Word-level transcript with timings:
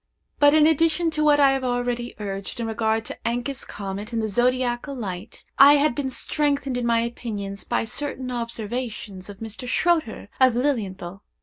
But, 0.39 0.55
in 0.55 0.65
addition 0.65 1.11
to 1.11 1.23
what 1.23 1.39
I 1.39 1.51
have 1.51 1.63
already 1.63 2.15
urged 2.17 2.59
in 2.59 2.65
regard 2.65 3.05
to 3.05 3.17
Encke's 3.23 3.63
comet 3.63 4.11
and 4.11 4.19
the 4.19 4.27
zodiacal 4.27 4.95
light, 4.95 5.45
I 5.59 5.73
had 5.75 5.93
been 5.93 6.09
strengthened 6.09 6.75
in 6.75 6.87
my 6.87 7.01
opinion 7.01 7.55
by 7.69 7.85
certain 7.85 8.31
observations 8.31 9.29
of 9.29 9.37
Mr. 9.41 9.67
Schroeter, 9.67 10.27
of 10.39 10.55
Lilienthal. 10.55 11.21